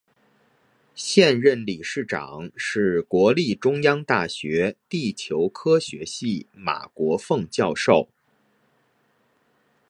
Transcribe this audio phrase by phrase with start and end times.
[0.95, 8.09] 现任理事长是国立中央大学地球科学系马国凤教授。